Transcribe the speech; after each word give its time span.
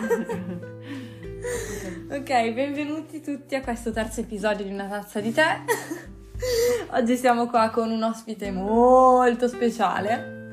ok, 2.10 2.52
benvenuti 2.52 3.20
tutti 3.20 3.54
a 3.54 3.60
questo 3.60 3.92
terzo 3.92 4.20
episodio 4.20 4.64
di 4.64 4.72
Una 4.72 4.86
tazza 4.88 5.20
di 5.20 5.30
tè. 5.32 5.60
Oggi 6.92 7.16
siamo 7.16 7.46
qua 7.48 7.68
con 7.70 7.90
un 7.90 8.02
ospite 8.02 8.50
molto 8.50 9.46
speciale, 9.46 10.48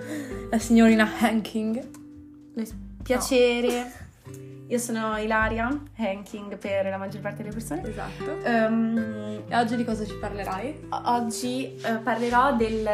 la 0.51 0.57
signorina 0.59 1.09
Hanking. 1.19 1.89
Piacere. 3.03 4.05
Io 4.67 4.77
sono 4.79 5.17
Ilaria 5.17 5.81
Hanking 5.95 6.57
per 6.57 6.85
la 6.87 6.97
maggior 6.97 7.21
parte 7.21 7.41
delle 7.41 7.53
persone. 7.55 7.87
Esatto. 7.87 8.37
Ehm, 8.43 9.43
E 9.47 9.55
oggi 9.55 9.77
di 9.77 9.85
cosa 9.85 10.03
ci 10.05 10.13
parlerai? 10.15 10.87
oggi 11.05 11.73
eh, 11.77 11.93
parlerò 12.03 12.53
del- 12.57 12.89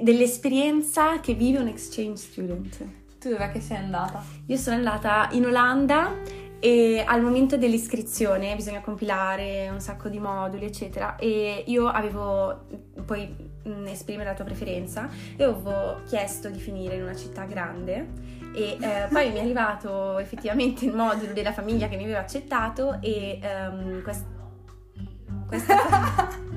dell'esperienza 0.00 1.18
che 1.18 1.34
vive 1.34 1.58
un 1.58 1.66
exchange 1.66 2.16
student. 2.20 2.78
Tu 3.24 3.30
dov'è 3.30 3.50
che 3.50 3.60
sei 3.62 3.78
andata? 3.78 4.22
Io 4.44 4.56
sono 4.58 4.76
andata 4.76 5.28
in 5.30 5.46
Olanda 5.46 6.12
e 6.60 7.02
al 7.06 7.22
momento 7.22 7.56
dell'iscrizione 7.56 8.54
bisogna 8.54 8.82
compilare 8.82 9.70
un 9.70 9.80
sacco 9.80 10.10
di 10.10 10.18
moduli, 10.18 10.66
eccetera. 10.66 11.16
E 11.16 11.64
io 11.68 11.86
avevo, 11.86 12.66
puoi 13.06 13.34
mm, 13.66 13.86
esprimere 13.86 14.28
la 14.28 14.34
tua 14.34 14.44
preferenza, 14.44 15.08
e 15.38 15.42
avevo 15.42 16.02
chiesto 16.06 16.50
di 16.50 16.58
finire 16.58 16.96
in 16.96 17.02
una 17.04 17.16
città 17.16 17.44
grande. 17.44 18.08
E 18.54 18.76
eh, 18.78 19.06
poi 19.10 19.30
mi 19.30 19.38
è 19.38 19.40
arrivato 19.40 20.18
effettivamente 20.20 20.84
il 20.84 20.94
modulo 20.94 21.32
della 21.32 21.54
famiglia 21.54 21.88
che 21.88 21.96
mi 21.96 22.02
aveva 22.04 22.18
accettato 22.18 22.98
e 23.00 23.38
ehm, 23.40 24.02
quest- 24.02 24.26
questa 25.46 26.42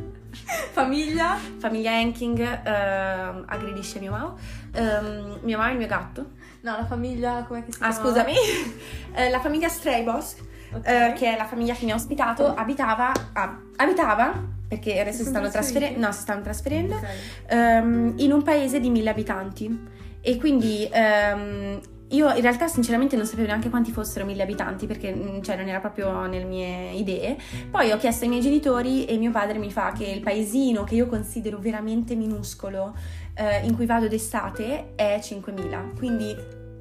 Famiglia? 0.71 1.35
famiglia 1.57 1.93
Hanking 1.93 2.39
ehm, 2.39 3.45
aggredisce 3.47 3.99
mio 3.99 4.11
Mao, 4.11 4.37
ehm, 4.73 5.39
mio 5.41 5.57
Mao 5.57 5.69
è 5.69 5.71
il 5.71 5.77
mio 5.77 5.87
gatto. 5.87 6.35
No, 6.67 6.75
la 6.75 6.85
famiglia, 6.85 7.45
com'è 7.47 7.63
che 7.63 7.71
si 7.71 7.77
Ah, 7.81 7.91
chiama? 7.91 8.05
scusami. 8.05 8.33
Eh, 9.15 9.29
la 9.29 9.39
famiglia 9.39 9.67
Straybos, 9.69 10.35
Ok. 10.73 10.85
eh, 10.85 11.13
che 11.15 11.33
è 11.33 11.37
la 11.37 11.45
famiglia 11.45 11.73
che 11.73 11.85
mi 11.85 11.91
ha 11.91 11.95
ospitato, 11.95 12.53
abitava, 12.53 13.11
ah, 13.33 13.57
abitava 13.77 14.33
perché 14.67 14.99
adesso 14.99 15.23
Si 15.23 15.29
stanno 15.29 15.49
trasferendo, 15.49 15.97
trasferiti? 15.97 15.99
no, 16.01 16.11
si 16.11 16.19
stanno 16.19 16.41
trasferendo, 16.41 16.95
Ok. 16.95 17.03
ehm, 17.47 18.13
in 18.17 18.31
un 18.33 18.43
paese 18.43 18.79
di 18.81 18.89
mille 18.91 19.09
abitanti. 19.09 19.87
E 20.21 20.35
quindi 20.37 20.87
ehm, 20.91 21.79
io 22.09 22.31
in 22.33 22.41
realtà 22.41 22.67
sinceramente 22.67 23.15
non 23.15 23.25
sapevo 23.25 23.47
neanche 23.47 23.69
quanti 23.69 23.91
fossero 23.91 24.23
mille 24.25 24.43
abitanti 24.43 24.85
perché 24.85 25.11
mm, 25.15 25.41
cioè, 25.41 25.55
non 25.55 25.67
era 25.67 25.79
proprio 25.79 26.27
nelle 26.27 26.43
mie 26.45 26.91
idee. 26.91 27.37
Poi 27.71 27.91
ho 27.91 27.97
chiesto 27.97 28.25
ai 28.25 28.29
miei 28.29 28.41
genitori 28.41 29.05
e 29.05 29.17
mio 29.17 29.31
padre 29.31 29.57
mi 29.57 29.71
fa 29.71 29.93
che 29.93 30.03
il 30.05 30.19
paesino 30.21 30.83
che 30.83 30.93
io 30.95 31.07
considero 31.07 31.57
veramente 31.59 32.13
minuscolo 32.13 32.93
eh, 33.33 33.65
in 33.65 33.73
cui 33.75 33.85
vado 33.87 34.07
d'estate 34.07 34.93
è 34.95 35.17
5.000. 35.23 35.95
Quindi 35.95 36.35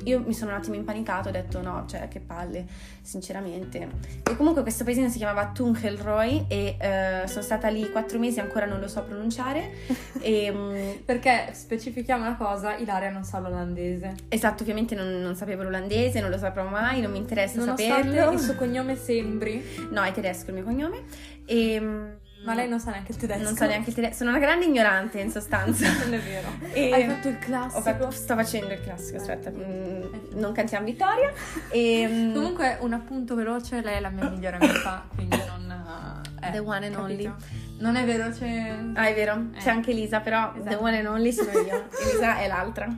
io 0.06 0.22
mi 0.24 0.32
sono 0.34 0.52
un 0.52 0.56
attimo 0.58 0.76
impanicato, 0.76 1.28
ho 1.28 1.32
detto 1.32 1.60
no, 1.60 1.84
cioè 1.88 2.06
che 2.08 2.20
palle, 2.20 2.64
sinceramente. 3.02 3.88
E 4.22 4.36
comunque 4.36 4.62
questo 4.62 4.84
paesino 4.84 5.08
si 5.08 5.18
chiamava 5.18 5.50
Tungelroy 5.50 6.44
e 6.48 6.76
eh, 6.78 7.22
sono 7.26 7.42
stata 7.42 7.68
lì 7.68 7.90
quattro 7.90 8.18
mesi, 8.18 8.38
ancora 8.38 8.66
non 8.66 8.78
lo 8.78 8.88
so 8.88 9.02
pronunciare. 9.02 9.72
e, 10.20 10.52
mm, 10.52 10.90
Perché 11.04 11.48
specifichiamo 11.52 12.22
una 12.24 12.36
cosa, 12.36 12.76
Ilaria 12.76 13.10
non 13.10 13.24
sa 13.24 13.40
l'olandese. 13.40 14.14
esatto, 14.28 14.62
ovviamente 14.62 14.94
non, 14.94 15.20
non 15.20 15.34
sapevo 15.34 15.64
l'olandese, 15.64 16.20
non 16.20 16.30
lo 16.30 16.38
saprò 16.38 16.68
mai, 16.68 17.00
non 17.00 17.10
mi 17.10 17.18
interessa 17.18 17.58
Nonostante 17.58 18.04
saperlo. 18.04 18.32
il 18.32 18.38
suo 18.38 18.54
cognome 18.54 18.96
sembri, 18.96 19.62
No, 19.90 20.02
è 20.02 20.12
tedesco 20.12 20.50
il 20.50 20.54
mio 20.54 20.64
cognome. 20.64 21.02
E, 21.46 21.80
mm, 21.80 22.06
ma 22.46 22.54
lei 22.54 22.68
non 22.68 22.80
sa 22.80 22.90
neanche 22.92 23.12
il 23.12 23.18
tedesco. 23.18 23.42
non 23.42 23.56
so 23.56 23.66
neanche 23.66 23.88
il 23.90 23.94
tedesco, 23.94 24.14
sono 24.16 24.30
una 24.30 24.38
grande 24.38 24.64
ignorante 24.64 25.20
in 25.20 25.30
sostanza. 25.30 25.86
Non 26.06 26.14
è 26.14 26.18
vero. 26.20 26.48
E- 26.72 26.92
Hai 26.92 27.04
fatto 27.06 27.28
il 27.28 27.38
classico. 27.38 27.80
fatto- 27.82 28.10
sto 28.10 28.34
facendo 28.34 28.72
il 28.72 28.80
classico, 28.80 29.18
aspetta, 29.18 29.50
mm, 29.50 30.02
non 30.34 30.52
cantiamo 30.52 30.84
vittoria. 30.86 31.32
E, 31.70 32.06
mm, 32.08 32.34
Comunque, 32.34 32.78
un 32.80 32.92
appunto 32.92 33.34
veloce, 33.34 33.82
lei 33.82 33.96
è 33.96 34.00
la 34.00 34.10
mia 34.10 34.28
migliore 34.28 34.56
amica, 34.56 35.04
quindi 35.14 35.36
non... 35.46 36.22
eh, 36.42 36.50
The 36.52 36.58
one 36.58 36.86
and 36.86 36.94
capito? 36.94 37.28
only. 37.28 37.32
Non 37.78 37.96
è 37.96 38.04
vero, 38.06 38.30
c'è... 38.30 38.74
Ah, 38.94 39.06
è 39.08 39.14
vero, 39.14 39.48
c'è 39.58 39.66
Eh. 39.68 39.70
anche 39.70 39.90
Elisa, 39.90 40.20
però 40.20 40.52
Esatto. 40.54 40.68
the 40.70 40.74
one 40.82 40.96
and 40.98 41.06
only 41.06 41.32
sono 41.32 41.50
io. 41.50 41.88
Elisa 42.00 42.38
è 42.38 42.46
l'altra. 42.48 42.88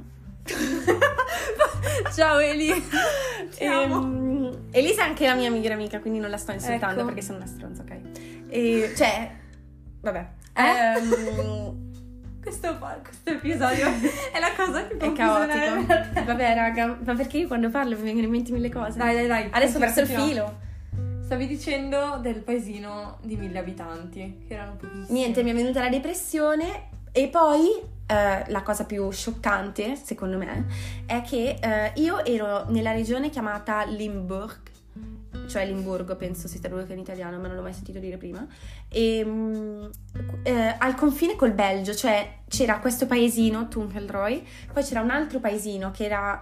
Ciao 2.14 2.38
Eli! 2.38 2.72
Ti 3.56 3.64
amo. 3.64 3.96
Ehm, 4.02 4.58
Elisa 4.70 5.02
è 5.02 5.08
anche 5.08 5.26
la 5.26 5.34
mia 5.34 5.50
migliore 5.50 5.74
amica, 5.74 5.98
quindi 6.00 6.18
non 6.18 6.30
la 6.30 6.36
sto 6.36 6.52
insultando 6.52 6.96
Ecco. 7.00 7.04
perché 7.06 7.22
sono 7.22 7.38
una 7.38 7.46
stronza, 7.46 7.82
ok? 7.82 7.96
E, 8.48 8.92
cioè, 8.96 9.30
vabbè. 10.00 10.26
Eh? 10.54 10.62
Ehm, 10.62 11.86
Questo, 12.48 12.78
questo 12.78 13.30
episodio 13.30 13.86
è 14.32 14.38
la 14.38 14.54
cosa 14.56 14.82
più 14.84 14.96
è 14.96 15.12
caotico. 15.12 16.24
Vabbè, 16.24 16.54
raga, 16.54 16.98
ma 17.04 17.14
perché 17.14 17.38
io 17.38 17.46
quando 17.46 17.68
parlo 17.68 17.94
mi 17.96 18.04
vengono 18.04 18.24
in 18.24 18.30
mente 18.30 18.52
mille 18.52 18.70
cose. 18.70 18.96
Dai, 18.96 19.14
dai, 19.14 19.26
dai. 19.26 19.48
Adesso 19.50 19.76
ho 19.76 19.80
perso 19.80 20.00
il 20.00 20.06
filo. 20.06 20.58
Stavi 21.24 21.46
dicendo 21.46 22.18
del 22.22 22.36
paesino 22.36 23.18
di 23.22 23.36
mille 23.36 23.58
abitanti, 23.58 24.44
che 24.48 24.54
erano 24.54 24.76
pochissimi. 24.76 25.18
Niente, 25.18 25.42
mi 25.42 25.50
è 25.50 25.54
venuta 25.54 25.82
la 25.82 25.90
depressione 25.90 26.88
e 27.12 27.28
poi 27.28 27.68
eh, 28.06 28.44
la 28.46 28.62
cosa 28.62 28.84
più 28.86 29.10
scioccante, 29.10 29.94
secondo 29.96 30.38
me, 30.38 30.64
è 31.04 31.20
che 31.20 31.58
eh, 31.60 31.92
io 31.96 32.24
ero 32.24 32.64
nella 32.70 32.92
regione 32.92 33.28
chiamata 33.28 33.84
Limburg, 33.84 34.67
cioè 35.48 35.66
Limburgo, 35.66 36.16
penso 36.16 36.46
si 36.46 36.60
traduca 36.60 36.92
in 36.92 36.98
italiano, 36.98 37.38
ma 37.38 37.46
non 37.48 37.56
l'ho 37.56 37.62
mai 37.62 37.72
sentito 37.72 37.98
dire 37.98 38.16
prima, 38.16 38.46
e, 38.88 39.24
mm, 39.24 39.84
eh, 40.42 40.74
al 40.78 40.94
confine 40.94 41.34
col 41.36 41.52
Belgio, 41.52 41.94
cioè 41.94 42.40
c'era 42.48 42.78
questo 42.78 43.06
paesino, 43.06 43.68
Tungelroy, 43.68 44.44
poi 44.72 44.82
c'era 44.84 45.00
un 45.00 45.10
altro 45.10 45.40
paesino 45.40 45.90
che 45.90 46.04
era 46.04 46.40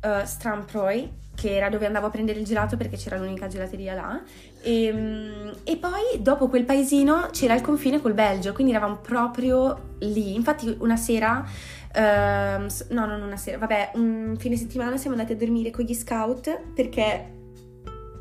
eh, 0.00 0.22
Stramproy, 0.24 1.12
che 1.34 1.56
era 1.56 1.70
dove 1.70 1.86
andavo 1.86 2.06
a 2.06 2.10
prendere 2.10 2.38
il 2.38 2.44
gelato 2.44 2.76
perché 2.76 2.96
c'era 2.96 3.16
l'unica 3.16 3.48
gelateria 3.48 3.94
là. 3.94 4.22
E, 4.62 4.92
mm, 4.92 5.48
e 5.64 5.76
poi 5.76 6.20
dopo 6.20 6.48
quel 6.48 6.64
paesino 6.64 7.28
c'era 7.32 7.54
il 7.54 7.62
confine 7.62 8.00
col 8.00 8.12
Belgio, 8.12 8.52
quindi 8.52 8.72
eravamo 8.72 8.96
proprio 8.96 9.96
lì. 10.00 10.34
Infatti 10.34 10.76
una 10.80 10.96
sera, 10.96 11.46
ehm, 11.92 12.66
s- 12.66 12.88
no, 12.90 13.06
non 13.06 13.22
una 13.22 13.36
sera, 13.36 13.58
vabbè, 13.58 13.92
un 13.94 14.36
fine 14.38 14.56
settimana 14.56 14.96
siamo 14.96 15.16
andati 15.16 15.32
a 15.32 15.36
dormire 15.36 15.70
con 15.70 15.84
gli 15.84 15.94
scout 15.94 16.60
perché... 16.74 17.38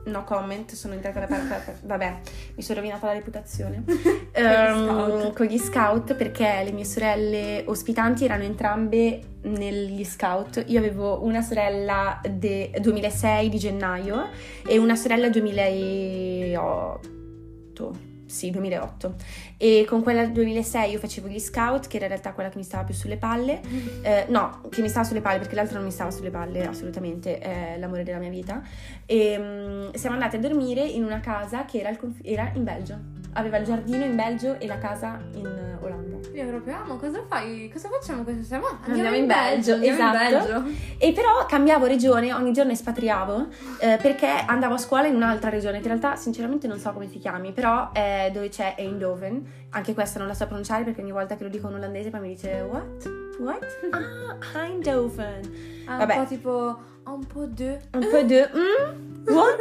No 0.05 0.23
comment, 0.23 0.71
sono 0.73 0.93
entrata 0.93 1.19
da 1.19 1.25
parte. 1.27 1.79
Vabbè, 1.83 2.19
mi 2.55 2.63
sono 2.63 2.79
rovinata 2.79 3.07
la 3.07 3.13
reputazione. 3.13 3.83
Scout. 4.33 5.33
con 5.33 5.45
gli 5.45 5.57
scout 5.57 6.15
perché 6.15 6.61
le 6.63 6.71
mie 6.71 6.85
sorelle 6.85 7.63
ospitanti 7.67 8.23
erano 8.25 8.43
entrambe 8.43 9.21
negli 9.41 10.03
scout. 10.03 10.63
Io 10.67 10.79
avevo 10.79 11.23
una 11.23 11.41
sorella 11.41 12.19
del 12.29 12.71
2006 12.79 13.49
di 13.49 13.57
gennaio 13.57 14.29
e 14.65 14.77
una 14.77 14.95
sorella 14.95 15.29
2008. 15.29 18.08
Sì, 18.29 18.51
2008. 18.51 19.15
E 19.57 19.85
con 19.87 20.03
quella 20.03 20.21
del 20.21 20.31
2006 20.33 20.91
io 20.91 20.99
facevo 20.99 21.27
gli 21.27 21.39
scout, 21.39 21.87
che 21.87 21.95
era 21.95 22.05
in 22.05 22.11
realtà 22.11 22.33
quella 22.33 22.49
che 22.49 22.57
mi 22.57 22.63
stava 22.63 22.83
più 22.83 22.93
sulle 22.93 23.17
palle. 23.17 23.59
Eh, 24.03 24.25
no, 24.29 24.61
che 24.69 24.81
mi 24.81 24.87
stava 24.87 25.03
sulle 25.03 25.19
palle 25.19 25.39
perché 25.39 25.55
l'altro 25.55 25.77
non 25.77 25.85
mi 25.85 25.91
stava 25.91 26.11
sulle 26.11 26.29
palle, 26.29 26.67
assolutamente, 26.67 27.39
è 27.39 27.75
l'amore 27.79 28.03
della 28.03 28.19
mia 28.19 28.29
vita. 28.29 28.61
E 29.07 29.37
mm, 29.37 29.93
siamo 29.93 30.15
andate 30.15 30.37
a 30.37 30.39
dormire 30.39 30.85
in 30.85 31.03
una 31.03 31.19
casa 31.19 31.65
che 31.65 31.79
era, 31.79 31.95
conf- 31.95 32.21
era 32.23 32.51
in 32.53 32.63
Belgio. 32.63 32.97
Aveva 33.33 33.57
il 33.57 33.65
giardino 33.65 34.05
in 34.05 34.15
Belgio 34.15 34.59
e 34.59 34.67
la 34.67 34.77
casa 34.77 35.19
in 35.33 35.47
eh, 35.47 35.83
Olanda. 35.83 36.18
Io 36.39 36.47
proprio 36.47 36.75
amo, 36.77 36.95
cosa 36.95 37.21
fai? 37.27 37.69
Cosa 37.69 37.89
facciamo 37.89 38.23
questa 38.23 38.43
sera? 38.43 38.61
Ma 38.61 38.79
Andiamo 38.85 39.15
in 39.17 39.25
Belgio, 39.27 39.73
andiamo 39.73 39.99
in 39.99 40.05
esatto. 40.15 40.61
Belgio. 40.61 40.79
E 40.97 41.11
però 41.11 41.45
cambiavo 41.45 41.85
regione, 41.85 42.33
ogni 42.33 42.53
giorno 42.53 42.71
espatriavo 42.71 43.47
eh, 43.81 43.97
perché 44.01 44.27
andavo 44.45 44.75
a 44.75 44.77
scuola 44.77 45.07
in 45.07 45.15
un'altra 45.15 45.49
regione, 45.49 45.81
che 45.81 45.89
in 45.89 45.99
realtà 45.99 46.15
sinceramente 46.15 46.65
non 46.67 46.79
so 46.79 46.93
come 46.93 47.09
si 47.09 47.19
chiami, 47.19 47.51
però 47.51 47.91
è 47.91 48.29
dove 48.33 48.47
c'è 48.47 48.75
Eindhoven. 48.77 49.57
Anche 49.71 49.93
questa 49.93 50.17
non 50.19 50.29
la 50.29 50.33
so 50.33 50.45
pronunciare 50.45 50.85
perché 50.85 51.01
ogni 51.01 51.11
volta 51.11 51.35
che 51.35 51.43
lo 51.43 51.49
dico 51.49 51.67
in 51.67 51.73
olandese 51.75 52.09
poi 52.09 52.21
mi 52.21 52.29
dice 52.29 52.65
what? 52.69 53.09
What? 53.39 53.65
Ah, 54.53 54.63
Eindhoven. 54.63 55.83
Ah, 55.87 55.97
Vabbè. 55.97 56.15
un 56.15 56.23
po' 56.23 56.29
tipo 56.29 56.79
un 57.11 57.25
po' 57.25 57.45
de. 57.45 57.79
Un 57.93 58.07
po' 58.09 58.21
de 58.23 58.49
mm, 58.53 59.33
what? 59.33 59.57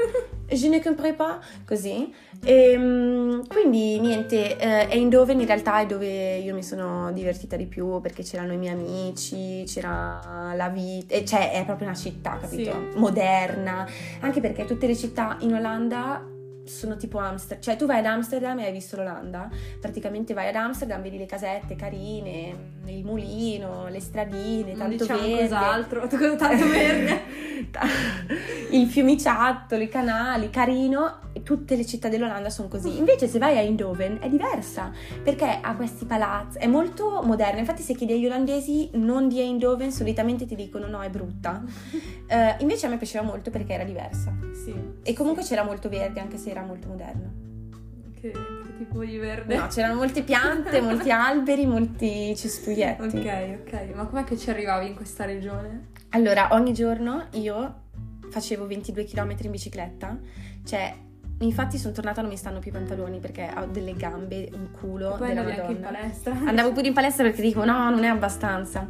Je 0.51 0.69
ne 0.69 0.81
comprends 0.81 1.17
pas. 1.17 1.39
Così. 1.67 2.13
E, 2.45 2.75
quindi 3.49 3.99
niente, 4.01 4.57
eh, 4.57 4.89
Eindhoven 4.91 5.41
in 5.41 5.47
realtà 5.47 5.81
è 5.81 5.87
dove 5.87 6.37
io 6.37 6.55
mi 6.55 6.63
sono 6.63 7.13
divertita 7.13 7.57
di 7.57 7.67
più 7.67 8.01
perché 8.01 8.23
c'erano 8.23 8.53
i 8.53 8.57
miei 8.57 8.73
amici, 8.73 9.65
c'era 9.67 10.53
la 10.55 10.69
vita, 10.69 11.15
e 11.15 11.25
cioè 11.25 11.53
è 11.53 11.65
proprio 11.65 11.89
una 11.89 11.97
città, 11.97 12.39
capito? 12.41 12.71
Sì. 12.93 12.99
Moderna. 12.99 13.87
Anche 14.21 14.41
perché 14.41 14.65
tutte 14.65 14.87
le 14.87 14.97
città 14.97 15.37
in 15.41 15.55
Olanda 15.55 16.37
sono 16.69 16.97
tipo 16.97 17.19
Amsterdam, 17.19 17.63
cioè 17.63 17.77
tu 17.77 17.87
vai 17.87 17.99
ad 17.99 18.07
Amsterdam 18.07 18.59
e 18.59 18.67
hai 18.67 18.73
visto 18.73 18.97
l'Olanda, 18.97 19.49
praticamente 19.81 20.35
vai 20.35 20.49
ad 20.49 20.55
Amsterdam, 20.55 21.03
vedi 21.03 21.19
le 21.19 21.27
casette 21.27 21.77
carine, 21.77 22.77
il 22.87 23.05
mulino, 23.05 23.89
le 23.89 24.01
stradine, 24.01 24.75
Non 24.75 24.89
tanto 24.89 25.05
diciamo 25.05 25.21
verde. 25.21 25.43
cos'altro, 25.43 26.07
tanto 26.37 26.69
verde. 26.69 27.47
Il 28.71 28.87
fiumiciattolo, 28.87 29.83
i 29.83 29.89
canali, 29.89 30.51
carino, 30.51 31.21
e 31.33 31.43
tutte 31.43 31.77
le 31.77 31.87
città 31.87 32.09
dell'Olanda 32.09 32.51
sono 32.51 32.69
così. 32.69 32.99
Invece 32.99 33.27
se 33.29 33.39
vai 33.39 33.57
a 33.57 33.61
Eindhoven 33.61 34.19
è 34.21 34.29
diversa, 34.29 34.93
perché 35.23 35.59
ha 35.61 35.75
questi 35.75 36.05
palazzi, 36.05 36.59
è 36.59 36.67
molto 36.67 37.23
moderna. 37.23 37.59
Infatti 37.59 37.83
se 37.83 37.95
chiedi 37.95 38.13
agli 38.13 38.27
olandesi 38.27 38.91
non 38.95 39.29
di 39.29 39.41
Eindhoven, 39.41 39.91
solitamente 39.91 40.47
ti 40.47 40.55
dicono 40.55 40.87
no, 40.87 41.01
è 41.01 41.11
brutta. 41.11 41.63
Uh, 41.63 42.35
invece 42.63 42.87
a 42.87 42.89
me 42.89 42.97
piaceva 42.97 43.25
molto 43.25 43.51
perché 43.51 43.73
era 43.73 43.85
diversa. 43.85 44.35
Sì. 44.53 44.75
E 45.03 45.13
comunque 45.15 45.43
c'era 45.43 45.63
molto 45.63 45.89
verde, 45.89 46.21
anche 46.21 46.37
se 46.37 46.51
era 46.51 46.58
molto 46.67 46.89
moderno. 46.89 47.47
Che, 48.15 48.31
che 48.31 48.77
tipo 48.79 49.05
di 49.05 49.17
verde? 49.17 49.57
No, 49.57 49.67
c'erano 49.69 49.95
molte 49.95 50.23
piante, 50.23 50.81
molti 50.83 51.11
alberi, 51.11 51.67
molti 51.67 52.35
cespuglietti. 52.37 53.17
Ok, 53.17 53.59
ok. 53.61 53.95
Ma 53.95 54.07
com'è 54.07 54.25
che 54.25 54.37
ci 54.37 54.51
arrivavi 54.51 54.89
in 54.89 54.95
questa 54.95 55.25
regione? 55.25 55.89
Allora, 56.11 56.49
ogni 56.53 56.73
giorno 56.73 57.27
io 57.33 57.83
facevo 58.31 58.67
22 58.67 59.05
km 59.05 59.37
in 59.43 59.51
bicicletta, 59.51 60.19
cioè 60.65 60.95
Infatti 61.41 61.79
sono 61.79 61.95
tornata 61.95 62.21
non 62.21 62.31
mi 62.31 62.37
stanno 62.37 62.59
più 62.59 62.71
i 62.71 62.73
pantaloni 62.75 63.21
perché 63.21 63.49
ho 63.57 63.67
delle 63.67 63.95
gambe, 63.95 64.49
un 64.55 64.73
culo. 64.73 65.15
E 65.15 65.19
poi 65.19 65.29
andavi 65.31 65.53
anche 65.53 65.73
in 65.73 65.81
palestra. 65.81 66.37
Andavo 66.45 66.73
pure 66.73 66.89
in 66.89 66.95
palestra 66.95 67.23
perché 67.23 67.43
dico 67.43 67.65
no, 67.65 67.91
non 67.91 68.03
è 68.03 68.09
abbastanza. 68.09 68.89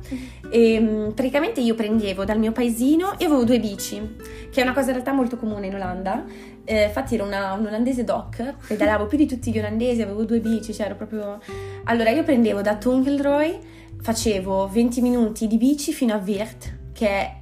E 0.50 0.80
mm, 0.80 1.10
praticamente 1.10 1.60
io 1.60 1.74
prendevo 1.74 2.24
dal 2.24 2.38
mio 2.38 2.52
paesino 2.52 3.18
e 3.18 3.26
avevo 3.26 3.44
due 3.44 3.60
bici, 3.60 4.16
che 4.50 4.60
è 4.60 4.62
una 4.62 4.72
cosa 4.72 4.86
in 4.86 4.92
realtà 4.92 5.12
molto 5.12 5.36
comune 5.36 5.66
in 5.66 5.74
Olanda. 5.74 6.24
Eh, 6.64 6.84
infatti 6.84 7.16
ero 7.16 7.24
una, 7.24 7.52
un 7.52 7.66
olandese 7.66 8.04
doc, 8.04 8.54
pedalavo 8.66 9.06
più 9.06 9.18
di 9.18 9.26
tutti 9.26 9.50
gli 9.50 9.58
olandesi, 9.58 10.00
avevo 10.00 10.24
due 10.24 10.40
bici, 10.40 10.72
cioè 10.72 10.86
ero 10.86 10.96
proprio... 10.96 11.38
Allora 11.84 12.08
io 12.10 12.22
prendevo 12.22 12.62
da 12.62 12.76
Tungelroy, 12.76 13.58
facevo 14.00 14.68
20 14.68 15.00
minuti 15.02 15.46
di 15.46 15.58
bici 15.58 15.92
fino 15.92 16.14
a 16.14 16.22
Weert, 16.24 16.76
che 16.92 17.08
è... 17.08 17.36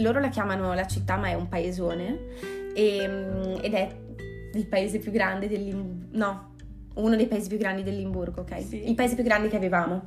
Loro 0.00 0.20
la 0.20 0.28
chiamano 0.28 0.74
la 0.74 0.86
città 0.86 1.16
ma 1.16 1.28
è 1.28 1.34
un 1.34 1.48
paesone 1.48 2.18
e, 2.74 3.08
mm, 3.08 3.54
ed 3.62 3.72
è 3.72 3.88
il 4.58 4.66
paese 4.66 4.98
più 4.98 5.10
grande 5.10 5.48
dell'Imburgo, 5.48 6.06
no, 6.12 6.54
uno 6.96 7.16
dei 7.16 7.26
paesi 7.26 7.48
più 7.48 7.58
grandi 7.58 7.82
dell'Imburgo, 7.82 8.40
ok? 8.40 8.62
Sì. 8.62 8.88
Il 8.88 8.94
paese 8.94 9.14
più 9.14 9.24
grande 9.24 9.48
che 9.48 9.56
avevamo 9.56 10.04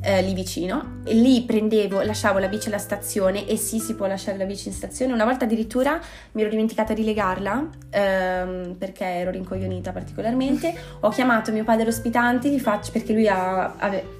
eh, 0.00 0.22
lì 0.22 0.34
vicino. 0.34 1.00
E 1.04 1.14
lì 1.14 1.42
prendevo, 1.42 2.00
lasciavo 2.02 2.38
la 2.38 2.48
bici 2.48 2.68
alla 2.68 2.78
stazione 2.78 3.46
e 3.46 3.56
sì, 3.56 3.78
si 3.78 3.94
può 3.94 4.06
lasciare 4.06 4.38
la 4.38 4.44
bici 4.44 4.68
in 4.68 4.74
stazione. 4.74 5.12
Una 5.12 5.24
volta 5.24 5.44
addirittura 5.44 6.00
mi 6.32 6.42
ero 6.42 6.50
dimenticata 6.50 6.94
di 6.94 7.04
legarla 7.04 7.68
ehm, 7.90 8.76
perché 8.78 9.04
ero 9.04 9.30
rincoglionita 9.30 9.92
particolarmente. 9.92 10.74
Ho 11.00 11.08
chiamato 11.10 11.50
mio 11.50 11.64
padre 11.64 11.88
ospitante, 11.88 12.48
gli 12.50 12.60
faccio 12.60 12.92
perché 12.92 13.12
lui 13.12 13.26
ha, 13.26 13.74
ave- 13.76 14.17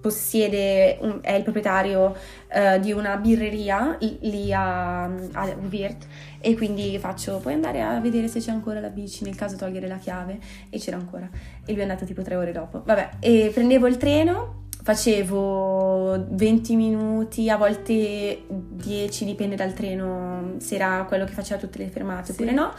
possiede, 0.00 0.98
un- 1.00 1.18
è 1.22 1.32
il 1.32 1.42
proprietario 1.42 2.14
eh, 2.48 2.78
di 2.80 2.92
una 2.92 3.16
birreria 3.16 3.96
lì- 4.20 4.52
a, 4.52 5.04
a 5.04 5.56
Weert 5.70 6.06
e 6.40 6.54
quindi 6.54 6.98
faccio 6.98 7.38
puoi 7.38 7.54
andare 7.54 7.82
a 7.82 7.98
vedere 8.00 8.28
se 8.28 8.40
c'è 8.40 8.50
ancora 8.50 8.80
la 8.80 8.88
bici 8.88 9.24
nel 9.24 9.34
caso 9.34 9.56
togliere 9.56 9.88
la 9.88 9.96
chiave? 9.98 10.38
E 10.70 10.78
c'era 10.78 10.96
ancora. 10.96 11.28
E 11.64 11.70
lui 11.72 11.80
è 11.80 11.82
andato 11.82 12.04
tipo 12.04 12.22
tre 12.22 12.36
ore 12.36 12.52
dopo. 12.52 12.82
Vabbè 12.84 13.10
e 13.20 13.50
prendevo 13.52 13.86
il 13.86 13.96
treno 13.96 14.64
facevo 14.82 16.26
20 16.30 16.76
minuti 16.76 17.50
a 17.50 17.56
volte 17.56 18.44
10 18.48 19.24
dipende 19.24 19.56
dal 19.56 19.72
treno 19.74 20.54
se 20.58 20.76
era 20.76 21.04
quello 21.08 21.24
che 21.24 21.32
faceva 21.32 21.58
tutte 21.60 21.78
le 21.78 21.88
fermate 21.88 22.26
Sì. 22.26 22.42
oppure 22.42 22.52
no. 22.52 22.72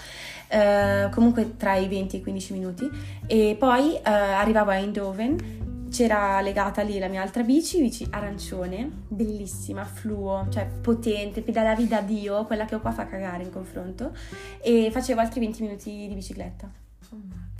Eh, 0.49 1.09
comunque 1.11 1.57
tra 1.57 1.75
i 1.75 1.87
20 1.89 2.15
e 2.15 2.19
i 2.19 2.21
15 2.21 2.53
minuti. 2.53 2.89
E 3.27 3.55
poi 3.59 3.95
eh, 3.95 4.01
arrivavo 4.03 4.71
a 4.71 4.75
Eindhoven 4.75 5.75
c'era 5.97 6.41
legata 6.41 6.83
lì 6.83 6.99
la 6.99 7.07
mia 7.07 7.23
altra 7.23 7.41
bici, 7.41 7.81
bici 7.81 8.05
arancione, 8.11 8.87
bellissima, 9.07 9.83
fluo, 9.83 10.45
cioè 10.51 10.67
potente, 10.67 11.41
pedalavi 11.41 11.87
da 11.87 12.01
Dio, 12.01 12.45
quella 12.45 12.65
che 12.65 12.75
ho 12.75 12.79
qua 12.79 12.91
fa 12.91 13.07
cagare 13.07 13.41
in 13.41 13.51
confronto, 13.51 14.15
e 14.61 14.89
facevo 14.91 15.19
altri 15.19 15.39
20 15.39 15.61
minuti 15.63 16.07
di 16.07 16.13
bicicletta. 16.13 16.69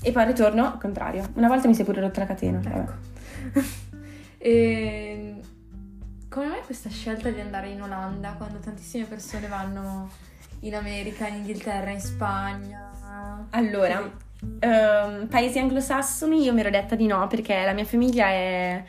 E 0.04 0.12
poi 0.12 0.22
al 0.22 0.28
ritorno, 0.28 0.72
al 0.72 0.78
contrario, 0.78 1.28
una 1.34 1.48
volta 1.48 1.68
mi 1.68 1.74
si 1.74 1.82
è 1.82 1.84
pure 1.84 2.00
rotta 2.00 2.20
la 2.20 2.26
catena. 2.28 2.62
Ecco. 2.64 2.94
e 4.38 5.36
come 6.30 6.46
mai 6.46 6.62
questa 6.64 6.92
scelta 6.92 7.32
di 7.32 7.40
andare 7.40 7.70
in 7.70 7.82
Olanda 7.82 8.34
quando 8.34 8.60
tantissime 8.60 9.06
persone 9.06 9.48
vanno 9.48 10.12
in 10.60 10.76
America, 10.76 11.28
in 11.28 11.38
Inghilterra, 11.38 11.90
in 11.90 12.02
Spagna? 12.02 13.48
Allora, 13.50 14.12
Ehm, 14.60 15.28
paesi 15.28 15.60
anglosassoni 15.60 16.44
io 16.44 16.54
mi 16.54 16.60
ero 16.60 16.70
detta 16.70 16.96
di 16.96 17.08
no 17.08 17.26
perché 17.28 17.64
la 17.64 17.74
mia 17.74 17.86
famiglia 17.86 18.28
è 18.28 18.84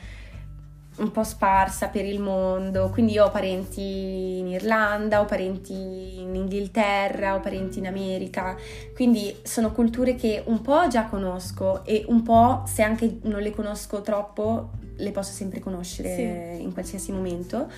un 0.99 1.11
po' 1.11 1.23
sparsa 1.23 1.89
per 1.89 2.05
il 2.05 2.21
mondo, 2.21 2.91
quindi 2.91 3.13
io 3.13 3.27
ho 3.27 3.31
parenti 3.31 4.39
in 4.39 4.49
Irlanda, 4.49 5.21
ho 5.21 5.25
parenti 5.25 6.19
in 6.19 6.35
Inghilterra, 6.35 7.35
ho 7.35 7.41
parenti 7.41 7.79
in 7.79 7.87
America, 7.87 8.57
quindi 8.95 9.35
sono 9.43 9.73
culture 9.73 10.17
che 10.17 10.43
un 10.47 10.61
po' 10.61 10.89
già 10.89 11.05
conosco 11.05 11.85
e 11.85 12.05
un 12.09 12.23
po' 12.23 12.65
se 12.67 12.83
anche 12.83 13.19
non 13.23 13.41
le 13.41 13.51
conosco 13.51 14.01
troppo 14.01 14.71
le 14.97 15.11
posso 15.13 15.33
sempre 15.33 15.61
conoscere 15.61 16.57
in 16.59 16.73
qualsiasi 16.73 17.13
momento. 17.13 17.71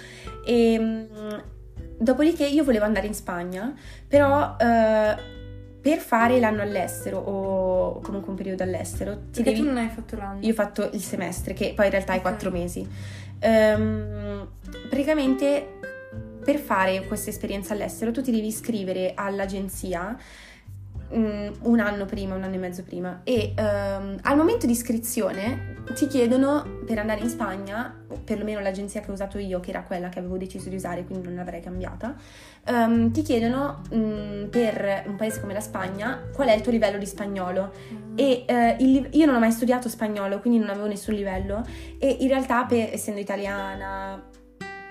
E 0.44 0.78
mm, 0.78 1.38
dopodiché 1.98 2.46
io 2.46 2.64
volevo 2.64 2.86
andare 2.86 3.06
in 3.06 3.14
Spagna, 3.14 3.74
però 4.08 4.56
eh, 4.58 5.38
per 5.80 5.98
fare 5.98 6.38
l'anno 6.38 6.62
all'estero 6.62 7.18
o 7.18 8.00
comunque 8.00 8.30
un 8.30 8.36
periodo 8.36 8.62
all'estero 8.62 9.14
ti 9.30 9.42
Perché 9.42 9.50
devi 9.52 9.60
tu 9.60 9.64
non 9.66 9.76
hai 9.78 9.88
fatto 9.88 10.16
l'anno? 10.16 10.38
io 10.44 10.50
ho 10.50 10.54
fatto 10.54 10.90
il 10.92 11.00
semestre, 11.00 11.54
che 11.54 11.72
poi 11.74 11.86
in 11.86 11.90
realtà 11.92 12.12
è 12.12 12.16
Ok. 12.16 12.22
quattro 12.22 12.50
mesi. 12.50 12.86
Ehm, 13.38 14.48
praticamente 14.88 15.78
per 16.44 16.56
fare 16.58 17.04
questa 17.06 17.30
esperienza 17.30 17.72
all'estero 17.74 18.10
tu 18.12 18.22
ti 18.22 18.30
devi 18.30 18.46
iscrivere 18.46 19.12
all'agenzia 19.14 20.16
mm, 21.14 21.48
un 21.62 21.80
anno 21.80 22.04
prima, 22.04 22.34
un 22.34 22.42
anno 22.42 22.54
e 22.54 22.58
mezzo 22.58 22.82
prima 22.82 23.20
e 23.24 23.52
ehm, 23.56 24.18
al 24.22 24.36
momento 24.36 24.66
di 24.66 24.72
iscrizione 24.72 25.78
ti 25.94 26.06
chiedono 26.06 26.78
per 26.86 26.98
andare 26.98 27.20
in 27.20 27.28
Spagna, 27.28 28.02
o 28.08 28.20
perlomeno 28.24 28.60
l'agenzia 28.60 29.00
che 29.00 29.10
ho 29.10 29.12
usato 29.12 29.38
io, 29.38 29.60
che 29.60 29.70
era 29.70 29.82
quella 29.82 30.08
che 30.08 30.18
avevo 30.18 30.36
deciso 30.36 30.68
di 30.68 30.76
usare, 30.76 31.04
quindi 31.04 31.26
non 31.26 31.36
l'avrei 31.36 31.60
cambiata, 31.60 32.14
ehm, 32.64 33.10
ti 33.10 33.22
chiedono 33.22 33.82
mm, 33.94 34.44
per 34.46 35.04
un 35.06 35.16
paese 35.16 35.40
come 35.40 35.52
la 35.52 35.60
Spagna 35.60 36.28
qual 36.32 36.48
è 36.48 36.54
il 36.54 36.60
tuo 36.60 36.72
livello 36.72 36.98
di 36.98 37.06
spagnolo. 37.06 37.72
E 38.14 38.44
eh, 38.46 38.76
il 38.80 39.08
io 39.12 39.26
non 39.26 39.36
ho 39.36 39.38
mai 39.38 39.52
studiato 39.52 39.88
spagnolo, 39.88 40.40
quindi 40.40 40.58
non 40.58 40.68
avevo 40.68 40.86
nessun 40.86 41.14
livello. 41.14 41.64
E 41.98 42.18
in 42.20 42.28
realtà, 42.28 42.64
per- 42.64 42.90
essendo 42.92 43.20
italiana, 43.20 44.22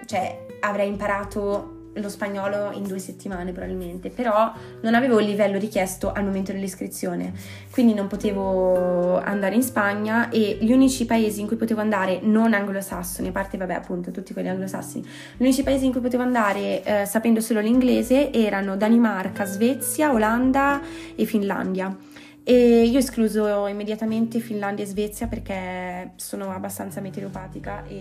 cioè 0.06 0.46
avrei 0.62 0.88
imparato 0.88 1.78
lo 2.02 2.10
spagnolo 2.10 2.72
in 2.74 2.84
due 2.84 3.00
settimane 3.00 3.52
probabilmente, 3.52 4.10
però 4.10 4.52
non 4.82 4.96
avevo 4.96 5.20
il 5.20 5.28
livello 5.28 5.58
richiesto 5.58 6.12
al 6.12 6.24
momento 6.24 6.52
dell'iscrizione, 6.52 7.34
quindi 7.72 7.94
non 7.94 8.08
potevo 8.08 9.20
andare 9.20 9.56
in 9.56 9.64
Spagna 9.64 10.30
e 10.30 10.58
gli 10.62 10.72
unici 10.72 11.06
paesi 11.06 11.42
in 11.42 11.48
cui 11.48 11.56
potevo 11.56 11.82
andare 11.82 12.20
non 12.22 12.54
anglosassoni, 12.54 13.30
a 13.30 13.32
parte 13.32 13.58
vabbè 13.58 13.74
appunto 13.74 14.12
tutti 14.12 14.34
quelli 14.34 14.50
anglosassoni, 14.50 15.04
gli 15.38 15.42
unici 15.44 15.64
paesi 15.64 15.86
in 15.86 15.92
cui 15.92 16.02
potevo 16.02 16.24
andare 16.24 16.84
eh, 16.84 17.06
sapendo 17.06 17.42
solo 17.42 17.60
l'inglese 17.60 18.32
erano 18.32 18.76
Danimarca, 18.76 19.46
Svezia, 19.46 20.12
Olanda 20.12 20.82
e 21.16 21.26
Finlandia. 21.26 22.08
E 22.50 22.86
io 22.86 22.96
ho 22.96 23.00
escluso 23.00 23.68
immediatamente 23.68 24.40
Finlandia 24.40 24.84
e 24.84 24.88
Svezia 24.88 25.28
perché 25.28 26.14
sono 26.16 26.50
abbastanza 26.52 27.00
meteoropatica 27.00 27.86
e 27.86 28.00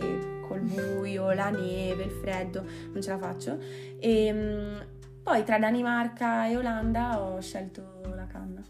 col 0.49 0.61
buio, 0.61 1.33
la 1.33 1.51
neve, 1.51 2.05
il 2.05 2.11
freddo, 2.13 2.65
non 2.91 3.03
ce 3.03 3.11
la 3.11 3.19
faccio. 3.19 3.59
E 4.01 4.33
mm, 4.33 4.77
poi 5.23 5.45
tra 5.45 5.59
Danimarca 5.59 6.47
e 6.49 6.57
Olanda 6.57 7.21
ho 7.21 7.39
scelto 7.43 8.01
la 8.17 8.27
canna. 8.27 8.65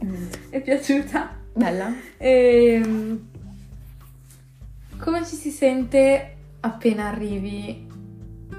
È 0.48 0.62
piaciuta? 0.62 1.28
Bella? 1.52 1.92
Ehm, 2.16 3.28
come 4.96 5.26
ci 5.26 5.36
si 5.36 5.50
sente 5.50 6.36
appena 6.60 7.08
arrivi 7.08 7.85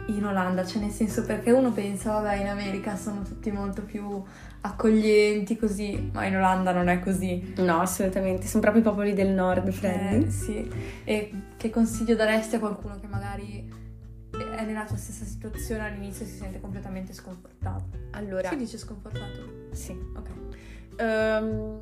in 0.08 0.26
Olanda? 0.26 0.66
Cioè, 0.66 0.82
nel 0.82 0.92
senso, 0.92 1.24
perché 1.24 1.52
uno 1.52 1.72
pensa, 1.72 2.12
vabbè, 2.14 2.36
in 2.36 2.48
America 2.48 2.96
sono 2.96 3.22
tutti 3.24 3.52
molto 3.52 3.82
più 3.84 4.22
accoglienti, 4.62 5.58
così, 5.58 6.10
ma 6.14 6.26
in 6.26 6.36
Olanda 6.36 6.72
non 6.72 6.88
è 6.90 7.00
così. 7.00 7.54
No, 7.58 7.80
assolutamente, 7.82 8.48
sono 8.48 8.62
proprio 8.62 8.82
i 8.82 8.86
popoli 8.86 9.14
del 9.14 9.30
nord 9.30 9.68
Eh, 9.68 9.72
freddi. 9.72 10.32
sì. 10.32 10.70
E 11.04 11.32
che 11.58 11.70
consiglio 11.70 12.16
daresti 12.16 12.56
a 12.56 12.60
qualcuno 12.60 13.00
che 13.00 13.08
magari 13.08 13.86
è 14.56 14.64
nella 14.66 14.86
tua 14.86 14.98
stessa 14.98 15.26
situazione 15.26 15.86
all'inizio 15.88 16.26
e 16.26 16.28
si 16.28 16.38
sente 16.38 16.60
completamente 16.60 17.14
sconfortato? 17.14 17.86
Allora, 18.12 18.50
Si 18.50 18.56
dice 18.58 18.78
sconfortato? 18.78 19.68
sì. 19.72 19.92
Ok. 20.16 20.30
Ehm, 20.98 21.80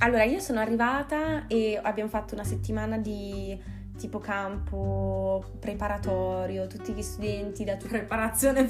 allora, 0.00 0.22
io 0.24 0.38
sono 0.38 0.60
arrivata 0.60 1.46
e 1.46 1.78
abbiamo 1.82 2.08
fatto 2.10 2.34
una 2.34 2.44
settimana 2.44 2.98
di 2.98 3.60
tipo 3.98 4.18
campo 4.18 5.44
preparatorio, 5.58 6.66
tutti 6.66 6.92
gli 6.92 7.02
studenti 7.02 7.64
da 7.64 7.76
tutti 7.76 7.88
Preparazione 7.88 8.66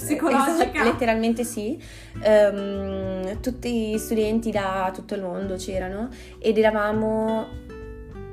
Esatto, 0.58 0.82
letteralmente 0.82 1.44
sì. 1.44 1.80
Ehm, 2.22 3.40
tutti 3.40 3.90
gli 3.92 3.98
studenti 3.98 4.50
da 4.50 4.90
tutto 4.92 5.14
il 5.14 5.22
mondo 5.22 5.54
c'erano 5.56 6.08
ed 6.38 6.58
eravamo 6.58 7.46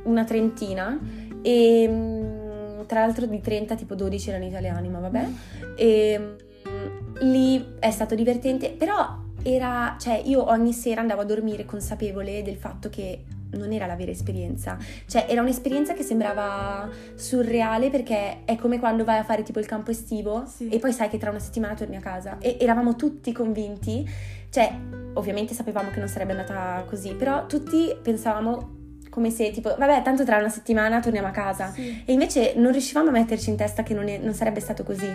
una 0.03 0.23
trentina 0.23 0.97
e 1.41 1.87
mm, 1.87 2.81
tra 2.85 3.01
l'altro 3.01 3.25
di 3.25 3.41
30 3.41 3.75
tipo 3.75 3.93
12 3.93 4.29
erano 4.29 4.45
italiani, 4.45 4.89
ma 4.89 4.99
vabbè. 4.99 5.27
E 5.75 6.19
mm, 6.19 7.15
lì 7.29 7.75
è 7.79 7.91
stato 7.91 8.15
divertente, 8.15 8.71
però 8.71 9.23
era, 9.43 9.95
cioè 9.99 10.21
io 10.25 10.49
ogni 10.49 10.73
sera 10.73 11.01
andavo 11.01 11.21
a 11.21 11.25
dormire 11.25 11.65
consapevole 11.65 12.41
del 12.41 12.55
fatto 12.55 12.89
che 12.89 13.23
non 13.57 13.71
era 13.71 13.85
la 13.85 13.95
vera 13.95 14.11
esperienza, 14.11 14.77
cioè 15.07 15.25
era 15.29 15.41
un'esperienza 15.41 15.93
che 15.93 16.03
sembrava 16.03 16.89
surreale 17.15 17.89
perché 17.89 18.43
è 18.45 18.55
come 18.55 18.79
quando 18.79 19.03
vai 19.03 19.17
a 19.17 19.23
fare 19.23 19.43
tipo 19.43 19.59
il 19.59 19.65
campo 19.65 19.91
estivo 19.91 20.45
Sì. 20.47 20.69
e 20.69 20.79
poi 20.79 20.91
sai 20.93 21.09
che 21.09 21.17
tra 21.17 21.29
una 21.29 21.39
settimana 21.39 21.73
torni 21.73 21.95
a 21.95 22.01
casa. 22.01 22.37
E 22.39 22.57
eravamo 22.59 22.95
tutti 22.95 23.31
convinti, 23.31 24.07
cioè 24.49 24.71
ovviamente 25.13 25.53
sapevamo 25.53 25.89
che 25.89 25.99
non 25.99 26.07
sarebbe 26.07 26.31
andata 26.31 26.83
così, 26.87 27.13
però 27.13 27.45
tutti 27.45 27.95
pensavamo 28.01 28.83
come 29.15 29.29
se 29.29 29.49
tipo 29.51 29.73
vabbè 29.77 30.01
tanto 30.01 30.25
tra 30.25 30.37
una 30.37 30.49
settimana 30.49 30.99
torniamo 30.99 31.27
a 31.27 31.31
casa 31.31 31.71
Sì. 31.71 32.03
e 32.05 32.11
invece 32.11 32.51
non 32.57 32.73
riuscivamo 32.73 33.07
a 33.07 33.11
metterci 33.13 33.49
in 33.49 33.55
testa 33.55 33.81
che 33.81 33.93
non, 33.93 34.09
è- 34.09 34.17
non 34.17 34.33
sarebbe 34.33 34.59
stato 34.59 34.83
così. 34.83 35.07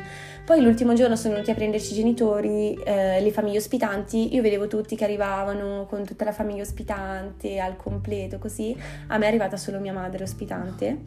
Poi 0.46 0.62
l'ultimo 0.62 0.94
giorno 0.94 1.16
sono 1.16 1.34
venuti 1.34 1.50
a 1.50 1.54
prenderci 1.54 1.92
i 1.92 1.96
genitori, 1.96 2.72
eh, 2.82 3.20
le 3.20 3.30
famiglie 3.30 3.58
ospitanti, 3.58 4.34
io 4.34 4.40
vedevo 4.40 4.66
tutti 4.68 4.96
che 4.96 5.04
arrivavano 5.04 5.84
con 5.86 6.04
tutta 6.06 6.24
la 6.24 6.32
famiglia 6.32 6.62
ospitante 6.62 7.58
al 7.60 7.76
completo, 7.76 8.38
così. 8.38 8.74
A 9.08 9.18
me 9.18 9.26
è 9.26 9.28
arrivata 9.28 9.58
solo 9.58 9.78
mia 9.78 9.92
madre 9.92 10.24
ospitante. 10.24 11.00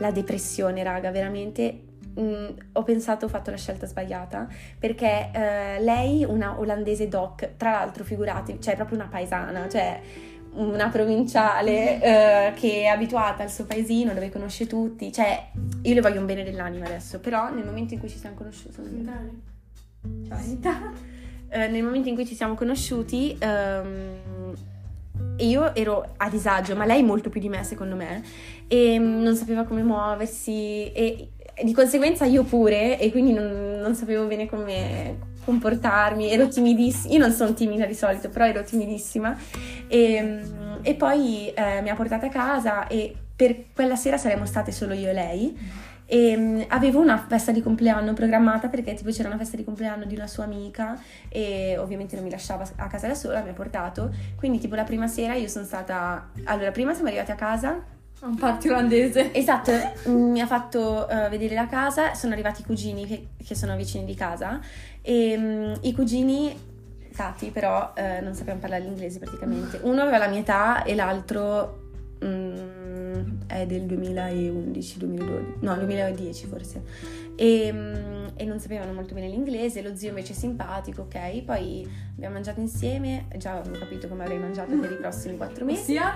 La 0.00 0.10
depressione, 0.10 0.82
raga, 0.82 1.10
veramente. 1.12 1.82
mm, 2.18 2.46
ho 2.72 2.82
pensato, 2.82 3.26
ho 3.26 3.28
fatto 3.28 3.52
la 3.52 3.56
scelta 3.56 3.86
sbagliata 3.86 4.48
perché 4.80 5.30
eh, 5.32 5.80
lei, 5.80 6.24
una 6.24 6.58
olandese 6.58 7.06
doc, 7.06 7.50
tra 7.56 7.70
l'altro, 7.70 8.02
figurati, 8.02 8.58
cioè 8.60 8.74
proprio 8.74 8.98
una 8.98 9.06
paesana, 9.06 9.68
cioè 9.68 10.00
una 10.54 10.88
provinciale 10.88 12.00
eh, 12.00 12.52
che 12.54 12.82
è 12.82 12.86
abituata 12.86 13.42
al 13.42 13.50
suo 13.50 13.64
paesino 13.64 14.12
dove 14.12 14.30
conosce 14.30 14.66
tutti, 14.66 15.12
cioè 15.12 15.50
io 15.82 15.94
le 15.94 16.00
voglio 16.00 16.20
un 16.20 16.26
bene 16.26 16.42
dell'anima 16.42 16.86
adesso, 16.86 17.20
però 17.20 17.52
nel 17.52 17.64
momento 17.64 17.94
in 17.94 18.00
cui 18.00 18.08
ci 18.08 18.18
siamo 18.18 18.36
conosciuti, 18.36 18.78
Anita. 20.28 20.92
eh, 21.48 21.68
nel 21.68 21.82
momento 21.82 22.08
in 22.08 22.14
cui 22.14 22.26
ci 22.26 22.34
siamo 22.34 22.54
conosciuti, 22.54 23.36
ehm, 23.38 24.54
io 25.38 25.74
ero 25.74 26.14
a 26.16 26.28
disagio, 26.28 26.74
ma 26.74 26.84
lei 26.84 27.02
molto 27.02 27.30
più 27.30 27.40
di 27.40 27.48
me 27.48 27.62
secondo 27.64 27.96
me, 27.96 28.22
e 28.66 28.98
mm, 28.98 29.22
non 29.22 29.36
sapeva 29.36 29.64
come 29.64 29.82
muoversi 29.82 30.92
e, 30.92 31.32
e 31.54 31.64
di 31.64 31.72
conseguenza 31.72 32.24
io 32.24 32.42
pure, 32.42 32.98
e 32.98 33.10
quindi 33.10 33.32
non, 33.32 33.78
non 33.80 33.94
sapevo 33.94 34.26
bene 34.26 34.46
come 34.48 35.28
comportarmi, 35.44 36.30
ero 36.30 36.48
timidissima, 36.48 37.14
io 37.14 37.18
non 37.20 37.32
sono 37.32 37.54
timida 37.54 37.86
di 37.86 37.94
solito, 37.94 38.28
però 38.28 38.46
ero 38.46 38.62
timidissima 38.62 39.36
e, 39.88 40.22
mm, 40.22 40.78
e 40.82 40.94
poi 40.94 41.52
eh, 41.52 41.80
mi 41.82 41.88
ha 41.88 41.94
portata 41.94 42.26
a 42.26 42.30
casa 42.30 42.86
e 42.86 43.14
per 43.34 43.72
quella 43.72 43.96
sera 43.96 44.18
saremmo 44.18 44.44
state 44.44 44.72
solo 44.72 44.94
io 44.94 45.08
e 45.08 45.12
lei. 45.12 45.58
E 46.12 46.36
mm, 46.36 46.60
avevo 46.68 47.00
una 47.00 47.16
festa 47.16 47.52
di 47.52 47.62
compleanno 47.62 48.12
programmata 48.12 48.68
perché 48.68 48.94
tipo 48.94 49.10
c'era 49.10 49.28
una 49.28 49.38
festa 49.38 49.56
di 49.56 49.64
compleanno 49.64 50.04
di 50.04 50.14
una 50.14 50.26
sua 50.26 50.44
amica 50.44 51.00
e 51.28 51.76
ovviamente 51.78 52.16
non 52.16 52.24
mi 52.24 52.30
lasciava 52.30 52.68
a 52.76 52.86
casa 52.88 53.06
da 53.06 53.14
sola, 53.14 53.42
mi 53.42 53.50
ha 53.50 53.54
portato. 53.54 54.12
Quindi 54.36 54.58
tipo 54.58 54.74
la 54.74 54.84
prima 54.84 55.06
sera 55.06 55.34
io 55.34 55.48
sono 55.48 55.64
stata... 55.64 56.30
Allora, 56.44 56.70
prima 56.72 56.92
siamo 56.92 57.08
arrivati 57.08 57.30
a 57.30 57.36
casa. 57.36 57.98
Un 58.22 58.36
party 58.36 58.68
olandese. 58.68 59.32
Esatto, 59.32 59.72
mi 60.10 60.40
ha 60.40 60.46
fatto 60.46 61.08
eh, 61.08 61.28
vedere 61.30 61.54
la 61.54 61.66
casa, 61.66 62.14
sono 62.14 62.32
arrivati 62.34 62.60
i 62.60 62.64
cugini 62.64 63.06
che, 63.06 63.28
che 63.42 63.54
sono 63.54 63.76
vicini 63.76 64.04
di 64.04 64.14
casa 64.14 64.60
e 65.00 65.36
mm, 65.38 65.72
i 65.82 65.92
cugini 65.94 66.68
tati 67.16 67.50
però 67.50 67.92
eh, 67.94 68.20
non 68.20 68.34
sapevano 68.34 68.60
parlare 68.60 68.82
l'inglese 68.82 69.18
praticamente. 69.18 69.80
Uno 69.82 70.02
aveva 70.02 70.18
la 70.18 70.28
mia 70.28 70.40
età 70.40 70.82
e 70.84 70.94
l'altro 70.94 71.88
è 73.46 73.66
del 73.66 73.82
2011, 73.82 74.98
2012, 74.98 75.54
no 75.60 75.74
2010 75.76 76.46
forse. 76.46 76.82
E, 77.36 77.72
mm, 77.72 78.26
e 78.36 78.44
non 78.44 78.58
sapevano 78.58 78.92
molto 78.92 79.14
bene 79.14 79.28
l'inglese, 79.28 79.80
lo 79.80 79.96
zio 79.96 80.10
invece 80.10 80.32
è 80.32 80.36
simpatico, 80.36 81.02
ok? 81.02 81.42
Poi 81.42 81.88
abbiamo 82.16 82.34
mangiato 82.34 82.60
insieme, 82.60 83.26
già 83.36 83.58
avevo 83.58 83.78
capito 83.78 84.08
come 84.08 84.24
avrei 84.24 84.38
mangiato 84.38 84.76
per 84.78 84.90
i 84.90 84.96
prossimi 84.96 85.36
quattro 85.36 85.64
mesi. 85.64 85.92
Ossia? 85.92 86.14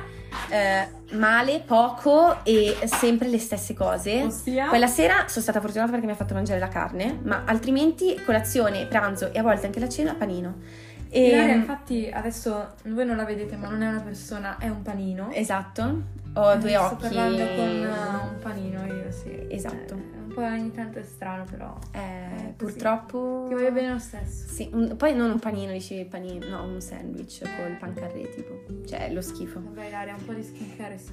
Eh, 0.51 1.17
male, 1.17 1.63
poco 1.65 2.45
e 2.45 2.77
sempre 2.85 3.29
le 3.29 3.39
stesse 3.39 3.73
cose. 3.73 4.23
Ossia? 4.25 4.69
Quella 4.69 4.87
sera 4.87 5.27
sono 5.29 5.43
stata 5.43 5.61
fortunata 5.61 5.91
perché 5.91 6.07
mi 6.07 6.13
ha 6.13 6.17
fatto 6.17 6.35
mangiare 6.35 6.61
la 6.61 6.69
carne, 6.69 7.21
ma 7.23 7.45
altrimenti 7.47 8.21
colazione, 8.25 8.87
pranzo 8.87 9.33
e 9.33 9.39
a 9.39 9.43
volte 9.43 9.67
anche 9.67 9.81
la 9.81 9.89
cena, 9.89 10.15
panino. 10.15 10.93
E, 11.17 11.29
Ilaria, 11.29 11.55
infatti 11.55 12.11
adesso 12.13 12.75
voi 12.87 13.07
non 13.07 13.17
la 13.17 13.25
vedete, 13.25 13.57
ma 13.57 13.69
non 13.69 13.83
è 13.83 13.89
una 13.89 14.01
persona, 14.01 14.59
è 14.59 14.69
un 14.69 14.83
panino. 14.83 15.31
esatto, 15.31 16.03
ho 16.35 16.57
due 16.57 16.71
Sto 16.71 16.83
occhi. 16.83 17.03
parlando 17.03 17.45
con 17.55 17.69
uh, 17.69 18.33
un 18.33 18.39
panino 18.43 18.85
io, 18.87 19.11
sì. 19.13 19.47
Esatto. 19.49 19.95
Eh, 19.95 20.19
un 20.27 20.33
po' 20.35 20.41
ogni 20.41 20.73
tanto 20.73 20.99
è 20.99 21.05
strano, 21.05 21.45
però. 21.49 21.79
Eh, 21.93 22.01
così. 22.37 22.53
purtroppo... 22.57 23.45
Ti 23.47 23.55
voglio 23.55 23.71
bene 23.71 23.93
lo 23.93 23.99
stesso. 24.01 24.49
Sì, 24.49 24.69
un- 24.73 24.97
poi 24.97 25.15
non 25.15 25.31
un 25.31 25.39
panino, 25.39 25.71
dici 25.71 26.05
panino, 26.11 26.49
no, 26.49 26.65
un 26.65 26.81
sandwich 26.81 27.43
col 27.43 27.77
pancarré 27.79 28.29
tipo, 28.31 28.65
cioè 28.85 29.13
lo 29.13 29.21
schifo. 29.21 29.61
Vabbè, 29.63 29.87
Ilaria, 29.87 30.17
un 30.19 30.25
po' 30.25 30.33
di 30.33 30.43
skincare 30.43 30.99
sì. 30.99 31.13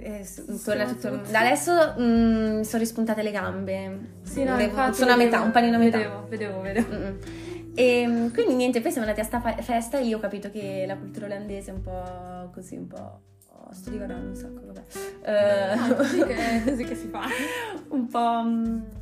Eh, 0.00 0.26
torna 0.64 0.86
tutto- 0.86 1.10
tutto. 1.10 1.30
Da 1.30 1.40
adesso 1.40 1.94
mm, 2.00 2.60
sono 2.62 2.78
rispuntate 2.82 3.22
le 3.22 3.30
gambe. 3.30 3.98
Sì, 4.22 4.42
no, 4.44 4.56
Devo- 4.56 4.70
infatti 4.70 4.94
sono 4.96 5.12
a 5.12 5.16
vedevo- 5.16 5.30
metà, 5.36 5.44
un 5.44 5.50
panino 5.52 5.76
a 5.76 5.78
metà. 5.78 5.98
Vedevo, 5.98 6.26
vedevo, 6.28 6.60
vedevo. 6.62 6.88
Mm-mm. 6.94 7.18
E 7.74 8.06
mm, 8.06 8.28
quindi 8.32 8.54
niente, 8.54 8.80
poi 8.80 8.90
siamo 8.92 9.06
andati 9.06 9.24
a 9.24 9.28
sta 9.28 9.40
festa 9.62 9.98
e 9.98 10.04
io 10.04 10.18
ho 10.18 10.20
capito 10.20 10.50
che 10.50 10.84
la 10.86 10.96
cultura 10.96 11.26
olandese 11.26 11.70
è 11.70 11.74
un 11.74 11.80
po' 11.82 12.50
così, 12.52 12.76
un 12.76 12.86
po'... 12.86 13.20
oh, 13.48 13.72
sto 13.72 13.90
divagando 13.90 14.28
un 14.28 14.34
sacco, 14.36 14.60
vabbè. 14.66 14.82
Eh, 15.24 15.72
Ah, 15.78 15.94
così, 15.94 16.22
che, 16.24 16.62
così 16.68 16.84
che 16.84 16.94
si 16.94 17.08
fa. 17.08 17.22
un 17.88 18.06
po'... 18.08 19.01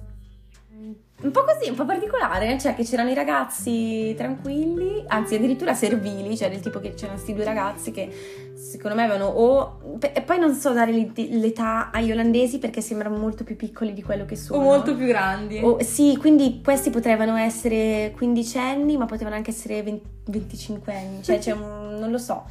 mm, 0.80 0.92
Un 1.22 1.30
po' 1.30 1.44
così, 1.44 1.68
un 1.68 1.76
po' 1.76 1.84
particolare, 1.84 2.58
cioè 2.58 2.74
che 2.74 2.82
c'erano 2.84 3.10
i 3.10 3.14
ragazzi 3.14 4.14
tranquilli, 4.16 5.04
anzi 5.06 5.34
addirittura 5.34 5.74
servili, 5.74 6.36
cioè 6.36 6.48
del 6.50 6.60
tipo 6.60 6.80
che 6.80 6.94
c'erano 6.94 7.14
questi 7.14 7.34
due 7.34 7.44
ragazzi 7.44 7.90
che 7.90 8.08
secondo 8.54 8.96
me 8.96 9.04
avevano 9.04 9.26
o... 9.26 9.98
E 10.00 10.22
poi 10.22 10.38
non 10.38 10.54
so 10.54 10.72
dare 10.72 10.92
l'et- 10.92 11.18
l'età 11.30 11.90
agli 11.90 12.10
olandesi 12.12 12.58
perché 12.58 12.80
sembrano 12.80 13.16
molto 13.18 13.44
più 13.44 13.56
piccoli 13.56 13.92
di 13.92 14.02
quello 14.02 14.24
che 14.24 14.36
sono. 14.36 14.60
O 14.60 14.62
molto 14.62 14.94
più 14.96 15.06
grandi. 15.06 15.58
O- 15.62 15.82
sì, 15.82 16.16
quindi 16.18 16.60
questi 16.64 16.88
potevano 16.90 17.36
essere 17.36 18.12
quindicenni, 18.16 18.96
ma 18.96 19.04
potevano 19.06 19.36
anche 19.36 19.50
essere 19.50 19.82
20 19.82 20.08
25 20.30 20.94
anni, 20.94 21.22
cioè 21.24 21.38
c'è 21.38 21.50
un- 21.52 21.96
non 21.98 22.10
lo 22.10 22.18
so. 22.18 22.44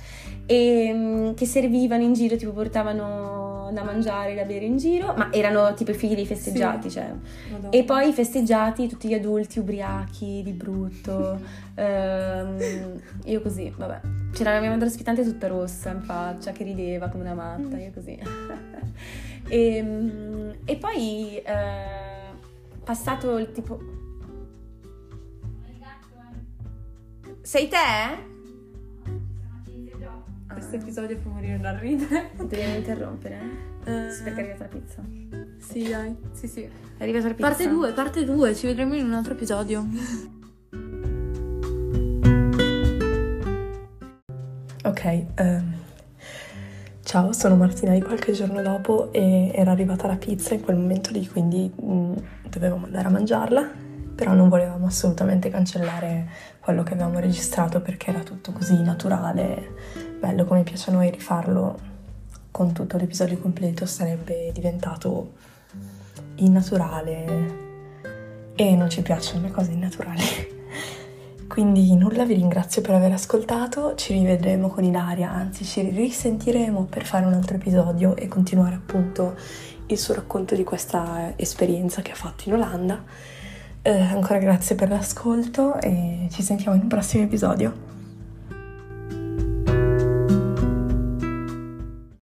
E 0.46 0.92
mm, 0.94 1.34
che 1.34 1.46
servivano 1.46 2.04
in 2.04 2.14
giro, 2.14 2.36
tipo 2.36 2.52
portavano 2.52 3.59
da 3.72 3.84
mangiare, 3.84 4.36
da 4.36 4.44
bere 4.44 4.66
in 4.66 4.78
giro, 4.78 5.14
ma 5.16 5.32
erano 5.32 5.74
tipo 5.74 5.92
i 5.92 5.94
figli 5.94 6.16
dei 6.16 6.26
festeggiati, 6.26 6.90
Sì. 6.90 6.96
cioè. 6.98 7.12
Madonna. 7.52 7.70
E 7.70 7.84
poi 7.84 8.10
i 8.10 8.14
festeggiati, 8.14 8.88
tutti 8.88 9.08
gli 9.08 9.14
adulti 9.14 9.60
ubriachi, 9.60 10.42
di 10.44 10.52
brutto. 10.52 11.40
Ehm, 11.80 13.00
io 13.24 13.42
così, 13.42 13.74
vabbè. 13.74 14.02
C'era 14.34 14.52
la 14.54 14.60
mia 14.60 14.70
madre 14.70 14.88
ospitante 14.88 15.24
tutta 15.24 15.48
rossa 15.48 15.92
in 15.92 16.02
faccia, 16.02 16.52
che 16.52 16.66
rideva 16.66 17.08
come 17.08 17.24
una 17.24 17.34
matta, 17.34 17.78
io 17.78 17.92
così. 17.94 18.20
e, 19.48 19.82
mm, 19.82 20.50
e 20.66 20.76
poi, 20.76 21.38
eh, 21.38 22.34
passato 22.84 23.38
il 23.38 23.54
tipo... 23.54 23.80
Sei 27.42 27.70
te? 27.70 28.38
Questo 30.52 30.76
episodio 30.76 31.18
fa 31.18 31.30
morire 31.30 31.60
dal 31.60 31.76
ridere. 31.76 32.32
Dobbiamo 32.36 32.76
interrompere? 32.76 33.40
Eh, 33.86 34.12
Sì, 34.12 34.24
perché 34.24 34.40
è 34.40 34.44
arrivata 34.50 34.64
la 34.64 34.70
pizza. 34.80 35.04
Sì, 35.60 35.90
dai. 35.90 36.16
Sì, 36.32 36.48
sì. 36.48 36.62
È 36.98 37.04
arrivata 37.04 37.28
la 37.28 37.34
pizza. 37.34 37.48
Parte 37.48 37.70
2, 37.70 37.92
parte 37.94 38.26
2. 38.26 38.56
Ci 38.56 38.66
vedremo 38.68 38.96
in 38.96 39.06
un 39.06 39.14
altro 39.14 39.34
episodio. 39.34 39.86
Ok, 44.84 45.26
ehm, 45.36 45.74
ciao, 47.04 47.32
sono 47.34 47.56
Martina 47.56 47.94
di 47.94 48.02
qualche 48.02 48.32
giorno 48.32 48.62
dopo 48.62 49.12
e 49.14 49.52
era 49.54 49.72
arrivata 49.72 50.08
la 50.08 50.16
pizza 50.16 50.54
in 50.54 50.62
quel 50.62 50.78
momento 50.78 51.12
lì, 51.12 51.28
quindi 51.28 51.72
mm, 51.82 52.14
dovevamo 52.50 52.86
andare 52.86 53.08
a 53.08 53.12
mangiarla, 53.12 53.70
però 54.16 54.34
non 54.34 54.50
volevamo 54.50 54.88
assolutamente 54.88 55.50
cancellare 55.50 56.28
quello 56.60 56.84
che 56.84 56.94
avevamo 56.94 57.20
registrato 57.20 57.82
perché 57.82 58.10
era 58.10 58.22
tutto 58.24 58.52
così 58.52 58.82
naturale, 58.82 59.76
bello 60.20 60.46
come 60.46 60.64
piace 60.64 60.90
a 60.90 60.94
noi 60.94 61.10
rifarlo 61.10 61.88
con 62.52 62.74
tutto 62.74 62.98
l'episodio 62.98 63.40
completo 63.40 63.86
sarebbe 63.86 64.52
diventato 64.54 65.34
innaturale 66.36 67.68
e 68.56 68.76
non 68.76 68.90
ci 68.90 69.02
piacciono 69.02 69.44
le 69.44 69.52
cose 69.52 69.72
innaturali. 69.72 70.24
Quindi 71.48 71.96
nulla, 71.96 72.26
vi 72.26 72.36
ringrazio 72.36 72.82
per 72.82 72.96
aver 72.96 73.14
ascoltato, 73.14 73.96
ci 73.96 74.14
rivedremo 74.14 74.68
con 74.68 74.84
Ilaria, 74.84 75.32
anzi 75.32 75.64
ci 75.64 75.82
risentiremo 75.82 76.84
per 76.84 77.06
fare 77.06 77.26
un 77.26 77.34
altro 77.34 77.56
episodio 77.56 78.16
e 78.16 78.28
continuare 78.28 78.76
appunto 78.76 79.36
il 79.88 79.98
suo 79.98 80.14
racconto 80.14 80.54
di 80.54 80.64
questa 80.64 81.34
esperienza 81.38 82.02
che 82.02 82.12
ha 82.12 82.16
fatto 82.16 82.50
in 82.50 82.56
Olanda. 82.56 83.04
Eh, 83.82 84.00
ancora 84.00 84.38
grazie 84.40 84.76
per 84.76 84.90
l'ascolto 84.90 85.80
e 85.80 86.28
ci 86.30 86.44
sentiamo 86.44 86.76
in 86.76 86.84
un 86.84 86.90
prossimo 86.90 87.24
episodio. 87.24 87.89